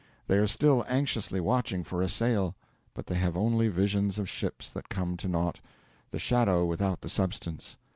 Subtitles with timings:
[0.25, 2.55] They are still anxiously watching for a sail,
[2.95, 5.59] but they have only 'visions of ships that come to naught
[6.09, 7.77] the shadow without the substance.'